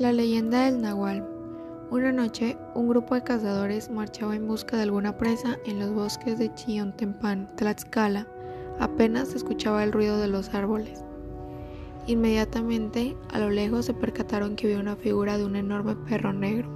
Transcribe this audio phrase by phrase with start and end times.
[0.00, 1.28] La leyenda del Nahual.
[1.90, 6.38] Una noche, un grupo de cazadores marchaba en busca de alguna presa en los bosques
[6.38, 8.26] de Chiontempan, Tlaxcala.
[8.78, 11.04] Apenas se escuchaba el ruido de los árboles.
[12.06, 16.70] Inmediatamente, a lo lejos se percataron que había una figura de un enorme perro negro.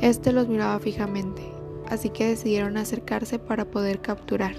[0.00, 1.42] Este los miraba fijamente,
[1.88, 4.56] así que decidieron acercarse para poder capturar.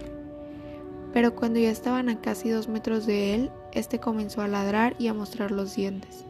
[1.12, 5.10] Pero cuando ya estaban a casi dos metros de él, este comenzó a ladrar y
[5.10, 6.24] a mostrar los dientes.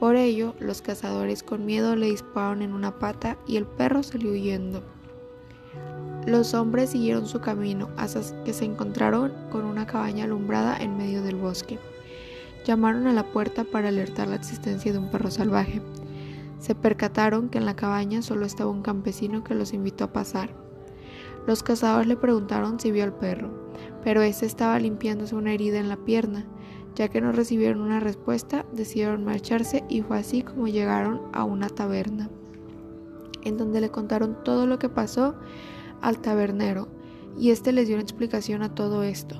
[0.00, 4.32] Por ello, los cazadores con miedo le dispararon en una pata y el perro salió
[4.32, 4.82] huyendo.
[6.26, 11.22] Los hombres siguieron su camino hasta que se encontraron con una cabaña alumbrada en medio
[11.22, 11.78] del bosque.
[12.64, 15.82] Llamaron a la puerta para alertar la existencia de un perro salvaje.
[16.60, 20.48] Se percataron que en la cabaña solo estaba un campesino que los invitó a pasar.
[21.46, 23.50] Los cazadores le preguntaron si vio al perro,
[24.04, 26.46] pero éste estaba limpiándose una herida en la pierna
[26.94, 31.68] ya que no recibieron una respuesta, decidieron marcharse y fue así como llegaron a una
[31.68, 32.30] taberna,
[33.42, 35.34] en donde le contaron todo lo que pasó
[36.00, 36.88] al tabernero,
[37.38, 39.36] y éste les dio una explicación a todo esto.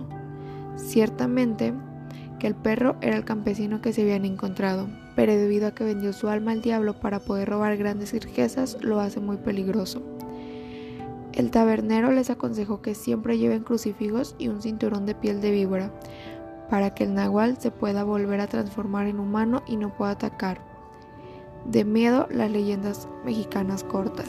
[0.76, 1.74] Ciertamente
[2.38, 6.12] que el perro era el campesino que se habían encontrado, pero debido a que vendió
[6.12, 10.02] su alma al diablo para poder robar grandes riquezas, lo hace muy peligroso.
[11.40, 15.90] El tabernero les aconsejó que siempre lleven crucifijos y un cinturón de piel de víbora,
[16.68, 20.60] para que el nahual se pueda volver a transformar en humano y no pueda atacar.
[21.64, 24.28] De miedo, las leyendas mexicanas cortas.